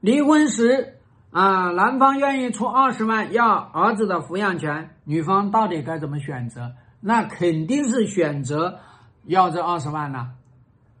[0.00, 0.98] 离婚时
[1.30, 6.72] 啊，男方愿意出二十万要儿子的抚养权，女方到底该怎么选择？
[7.00, 8.78] 那肯定是选择
[9.24, 10.30] 要这二十万了。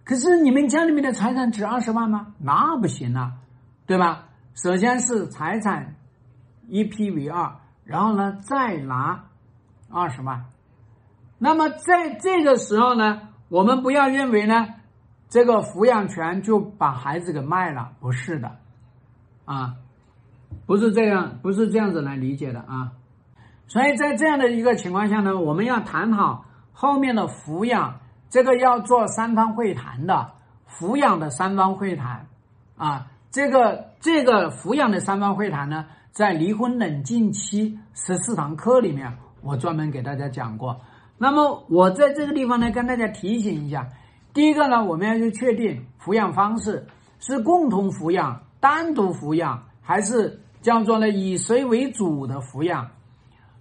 [0.04, 2.34] 可是你们家里面的财产值二十万吗？
[2.38, 3.32] 那不行啊，
[3.86, 4.26] 对吧？
[4.54, 5.94] 首先是财产
[6.68, 9.24] 一批为二，然后呢再拿
[9.90, 10.44] 二十万。
[11.38, 14.66] 那么在这个时候呢，我们不要认为呢，
[15.28, 18.58] 这个抚养权就把孩子给卖了，不是的，
[19.44, 19.76] 啊，
[20.66, 22.92] 不是这样，不是这样子来理解的啊。
[23.66, 28.00] 所以在这样的一个情况下呢，我们要谈好后面的抚养。
[28.30, 30.30] 这个要做三方会谈的
[30.70, 32.28] 抚养的三方会谈，
[32.76, 40.80] 啊，这个这个抚养的三方会谈呢，在离婚冷静期十四堂课里面，我专门给大家讲过。
[41.18, 43.88] 那么我在这个地方呢，跟大家提醒一下，
[44.32, 46.86] 第一个呢，我们要去确定抚养方式
[47.18, 52.90] 是共同抚养、单独抚养，还是叫做呢以谁为主的抚养。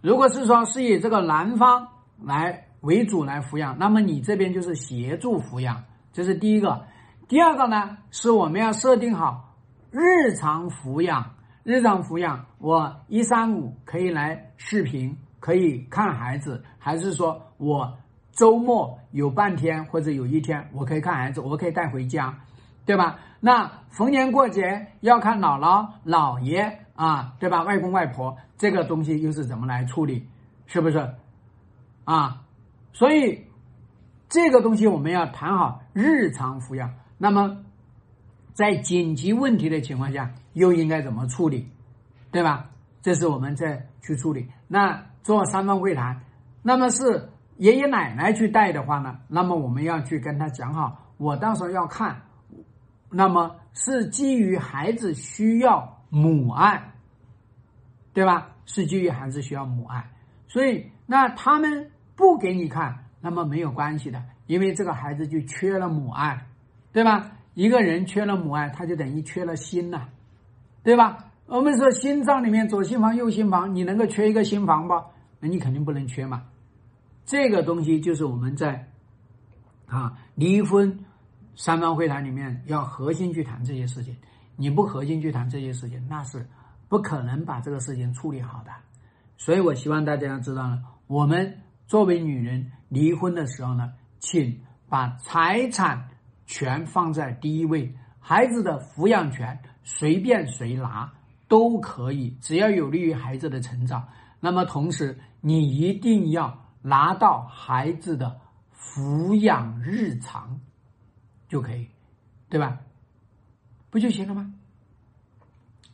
[0.01, 1.87] 如果是说是以这个男方
[2.23, 2.65] 来。
[2.81, 5.83] 为主来抚养，那么你这边就是协助抚养，
[6.13, 6.85] 这是第一个。
[7.27, 9.53] 第二个呢，是我们要设定好
[9.91, 11.31] 日常抚养。
[11.65, 17.97] 日常抚养，我一三五可以来视频，可以看孩子，还是说我
[18.31, 22.33] 周末有半天或者有一天我可以看孩子，我可以带回家，
[22.85, 23.19] 对吧？
[23.39, 27.63] 那逢年过节要看姥姥、姥爷啊，对吧？
[27.63, 30.27] 外公外婆这个东西又是怎么来处理？
[30.65, 31.15] 是不是？
[32.03, 32.41] 啊？
[32.91, 33.45] 所以，
[34.27, 36.93] 这个东西我们要谈好日常抚养。
[37.17, 37.57] 那么，
[38.53, 41.69] 在紧急问题的情况下，又应该怎么处理，
[42.31, 42.69] 对吧？
[43.01, 44.49] 这是我们在去处理。
[44.67, 46.21] 那做三方会谈，
[46.61, 49.19] 那么是爷爷奶奶去带的话呢？
[49.27, 52.21] 那么我们要去跟他讲好，我到时候要看，
[53.09, 56.93] 那么是基于孩子需要母爱，
[58.13, 58.55] 对吧？
[58.65, 60.09] 是基于孩子需要母爱，
[60.47, 61.91] 所以那他们。
[62.19, 66.47] 不给你看，那么没有关系的，因为这个孩子就缺了母爱，
[66.91, 67.31] 对吧？
[67.53, 70.09] 一个人缺了母爱，他就等于缺了心呐，
[70.83, 71.31] 对吧？
[71.45, 75.01] 我们说心脏里面左心房、右心房，你能够缺一个心房不？
[75.39, 76.43] 那你肯定不能缺嘛。
[77.23, 78.89] 这个东西就是我们在
[79.87, 81.05] 啊离婚
[81.59, 84.15] 三方会谈里面要核心去谈这些事情。
[84.55, 86.47] 你不核心去谈这些事情，那是
[86.87, 88.71] 不可能把这个事情处理好的。
[89.37, 91.59] 所以我希望大家要知道呢，我们。
[91.89, 96.07] 作为女人离婚的时候呢，请把财产
[96.45, 101.11] 权放在第一位，孩子的抚养权随便谁拿
[101.47, 104.07] 都可以，只要有利于孩子的成长。
[104.39, 108.39] 那么同时，你一定要拿到孩子的
[108.71, 110.61] 抚养日常
[111.49, 111.85] 就可以，
[112.47, 112.79] 对吧？
[113.89, 114.53] 不就行了吗？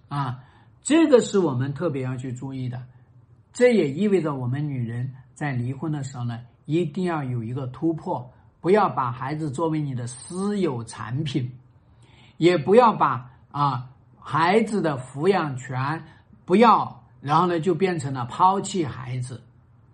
[0.10, 0.44] 啊，
[0.84, 2.86] 这个是我们特别要去注意的，
[3.52, 5.12] 这也意味着我们女人。
[5.34, 11.52] 在离婚的时候呢，一定要有一个突破，不要把孩子作为你的私有产品，
[12.38, 16.02] 也不要把啊孩子的抚养权
[16.46, 19.44] 不要，然后呢就变成了抛弃孩子，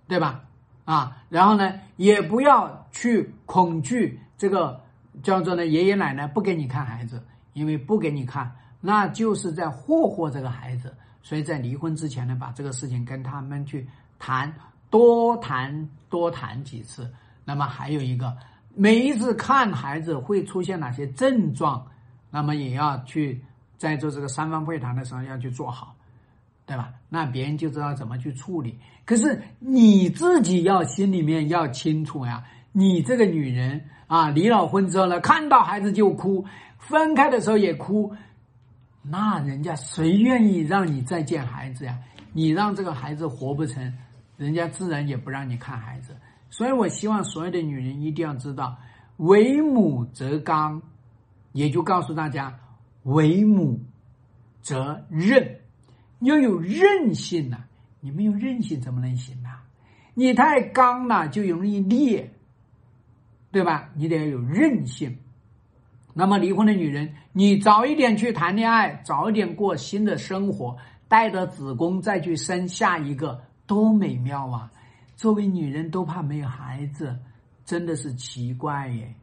[0.07, 0.43] 对吧？
[0.85, 4.79] 啊，然后呢也不要去恐惧这个
[5.23, 7.23] 叫做呢爷爷奶奶不给你看孩子，
[7.53, 10.93] 因为不给你看，那就是在霍霍这个孩子。
[11.23, 14.53] 所以在离婚之前呢，把这个事情跟他们去谈。
[14.89, 17.09] 多谈多谈几次，
[17.45, 18.35] 那么还有一个，
[18.75, 21.87] 每一次看孩子会出现哪些症状，
[22.29, 23.41] 那么也要去
[23.77, 25.95] 在做这个三方会谈的时候要去做好，
[26.65, 26.91] 对吧？
[27.07, 28.77] 那别人就知道怎么去处理。
[29.05, 32.43] 可是你自己要心里面要清楚呀，
[32.73, 36.43] 你这个女人啊，离了婚之后呢，看到孩子就哭，
[36.77, 38.13] 分开的时候也哭，
[39.01, 41.97] 那人家谁愿意让你再见孩子呀？
[42.33, 43.93] 你让这个孩子活不成。
[44.35, 46.13] 人家自然也不让你看孩子，
[46.49, 48.77] 所以我希望所有的女人一定要知道，
[49.15, 50.81] 为母则刚，
[51.53, 52.59] 也就告诉大家，
[53.03, 53.79] 为母
[54.61, 55.57] 则韧，
[56.19, 57.63] 要有韧性呐。
[58.01, 59.49] 你没有韧性怎么能行呢？
[60.15, 62.29] 你太刚了就容易裂，
[63.51, 63.89] 对吧？
[63.95, 65.17] 你得要有韧性。
[66.13, 70.77] 那么离婚的女人，你早一点去谈恋爱，早一点过新的生活，
[71.07, 73.41] 带着子宫再去生下一个。
[73.67, 74.69] 多美妙啊！
[75.15, 77.17] 作为女人都怕没有孩子，
[77.63, 79.15] 真的是奇怪耶。